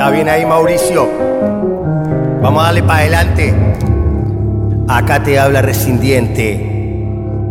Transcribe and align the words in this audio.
¿Está 0.00 0.12
bien 0.12 0.30
ahí, 0.30 0.46
Mauricio? 0.46 1.10
Vamos 2.40 2.62
a 2.62 2.68
darle 2.68 2.82
para 2.82 3.00
adelante. 3.00 3.54
Acá 4.88 5.22
te 5.22 5.38
habla 5.38 5.60
rescindiente. 5.60 7.46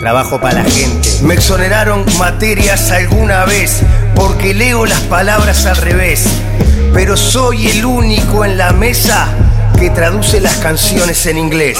Trabajo 0.00 0.40
para 0.40 0.62
la 0.62 0.64
gente. 0.64 1.06
Me 1.22 1.34
exoneraron 1.34 2.06
materias 2.18 2.90
alguna 2.90 3.44
vez 3.44 3.82
porque 4.14 4.54
leo 4.54 4.86
las 4.86 5.00
palabras 5.00 5.66
al 5.66 5.76
revés. 5.76 6.24
Pero 6.94 7.18
soy 7.18 7.66
el 7.66 7.84
único 7.84 8.46
en 8.46 8.56
la 8.56 8.72
mesa 8.72 9.28
que 9.78 9.90
traduce 9.90 10.40
las 10.40 10.56
canciones 10.56 11.26
en 11.26 11.36
inglés. 11.36 11.78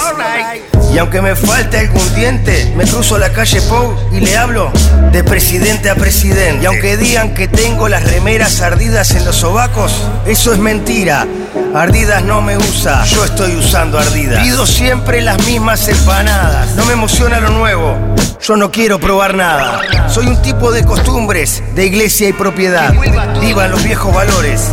Y 0.93 0.99
aunque 0.99 1.23
me 1.23 1.37
falte 1.37 1.79
algún 1.79 2.15
diente, 2.15 2.73
me 2.77 2.85
cruzo 2.85 3.17
la 3.17 3.31
calle 3.31 3.61
Pou 3.63 3.95
y 4.13 4.21
le 4.21 4.37
hablo 4.37 4.73
de 5.13 5.23
presidente 5.23 5.89
a 5.89 5.95
presidente. 5.95 6.63
Y 6.63 6.67
aunque 6.67 6.97
digan 6.97 7.35
que 7.35 7.47
tengo 7.47 7.89
las 7.89 8.03
remeras 8.05 8.61
ardidas 8.61 9.13
en 9.13 9.25
los 9.25 9.37
sobacos, 9.37 9.93
eso 10.27 10.53
es 10.53 10.59
mentira. 10.59 11.27
Ardidas 11.75 12.25
no 12.25 12.43
me 12.43 12.57
usa, 12.57 13.05
yo 13.05 13.25
estoy 13.25 13.55
usando 13.57 13.99
ardidas. 13.99 14.43
Pido 14.43 14.67
siempre 14.67 15.21
las 15.21 15.45
mismas 15.47 15.87
empanadas. 15.87 16.75
No 16.75 16.85
me 16.85 16.95
emociona 16.95 17.39
lo 17.39 17.51
nuevo, 17.51 17.97
yo 18.41 18.57
no 18.57 18.73
quiero 18.73 18.99
probar 18.99 19.35
nada. 19.35 19.81
Soy 20.09 20.27
un 20.27 20.43
tipo 20.43 20.73
de 20.73 20.85
costumbres, 20.85 21.63
de 21.77 21.87
iglesia 21.87 22.29
y 22.29 22.33
propiedad. 22.33 22.93
Vivan 23.41 23.71
los 23.71 23.85
viejos 23.85 24.13
valores. 24.13 24.73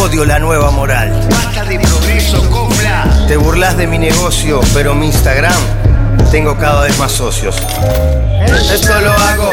Odio 0.00 0.24
la 0.24 0.38
nueva 0.38 0.70
moral. 0.70 1.12
Burlas 3.56 3.78
de 3.78 3.86
mi 3.86 3.96
negocio, 3.96 4.60
pero 4.74 4.94
mi 4.94 5.06
Instagram 5.06 5.54
tengo 6.30 6.58
cada 6.58 6.82
vez 6.82 6.98
más 6.98 7.10
socios. 7.10 7.56
Esto 8.70 9.00
lo 9.00 9.10
hago 9.12 9.50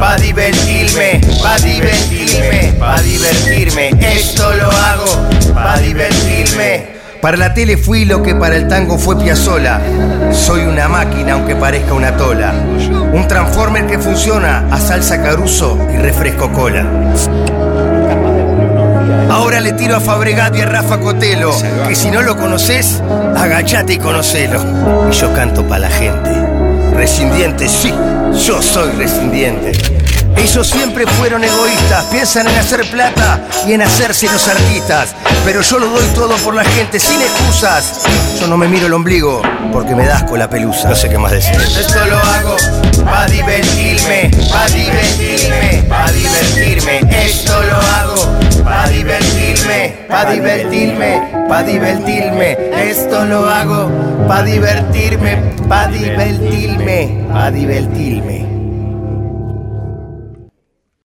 pa' 0.00 0.16
divertirme, 0.16 1.20
pa' 1.42 1.58
divertirme, 1.58 2.72
pa' 2.78 2.98
divertirme. 3.02 3.90
Esto 4.00 4.54
lo 4.54 4.70
hago 4.70 5.28
pa' 5.52 5.76
divertirme. 5.80 6.92
Para 7.20 7.36
la 7.36 7.52
tele 7.52 7.76
fui 7.76 8.06
lo 8.06 8.22
que 8.22 8.34
para 8.34 8.56
el 8.56 8.68
tango 8.68 8.96
fue 8.96 9.18
Piazzola. 9.18 9.82
Soy 10.32 10.62
una 10.62 10.88
máquina 10.88 11.34
aunque 11.34 11.54
parezca 11.54 11.92
una 11.92 12.16
tola. 12.16 12.54
Un 13.12 13.28
transformer 13.28 13.86
que 13.86 13.98
funciona 13.98 14.66
a 14.70 14.80
salsa 14.80 15.22
caruso 15.22 15.76
y 15.92 15.98
refresco 15.98 16.50
cola. 16.54 16.86
Ahora 19.32 19.60
le 19.60 19.72
tiro 19.72 19.96
a 19.96 20.00
Fabregat 20.00 20.54
y 20.56 20.60
a 20.60 20.66
Rafa 20.66 21.00
Cotelo, 21.00 21.56
que 21.88 21.96
si 21.96 22.10
no 22.10 22.20
lo 22.20 22.36
conoces, 22.36 23.02
agachate 23.34 23.94
y 23.94 23.98
conocelo. 23.98 24.62
Y 25.10 25.14
yo 25.14 25.32
canto 25.32 25.66
para 25.66 25.88
la 25.88 25.90
gente. 25.90 26.30
Rescindiente, 26.94 27.66
sí, 27.66 27.94
yo 28.46 28.60
soy 28.60 28.92
rescindiente. 28.92 29.72
Ellos 30.36 30.66
siempre 30.66 31.06
fueron 31.06 31.42
egoístas, 31.42 32.04
piensan 32.06 32.46
en 32.46 32.58
hacer 32.58 32.84
plata 32.90 33.40
y 33.66 33.72
en 33.72 33.80
hacerse 33.80 34.26
los 34.30 34.46
artistas. 34.48 35.14
Pero 35.46 35.62
yo 35.62 35.78
lo 35.78 35.86
doy 35.86 36.06
todo 36.14 36.36
por 36.36 36.54
la 36.54 36.64
gente, 36.64 37.00
sin 37.00 37.22
excusas. 37.22 38.02
Yo 38.38 38.46
no 38.48 38.58
me 38.58 38.68
miro 38.68 38.86
el 38.86 38.92
ombligo 38.92 39.40
porque 39.72 39.94
me 39.94 40.04
das 40.04 40.24
con 40.24 40.38
la 40.38 40.50
pelusa. 40.50 40.90
No 40.90 40.94
sé 40.94 41.08
qué 41.08 41.16
más 41.16 41.32
decir. 41.32 41.54
Esto 41.54 42.04
lo 42.04 42.18
hago 42.18 42.56
pa' 43.04 43.26
pa' 50.12 50.30
divertirme, 50.30 51.46
pa' 51.48 51.62
divertirme. 51.62 52.56
Esto 52.90 53.24
lo 53.24 53.48
hago 53.48 53.88
pa' 54.28 54.42
divertirme, 54.42 55.56
pa' 55.68 55.86
divertirme, 55.88 57.24
pa' 57.32 57.50
divertirme. 57.50 58.51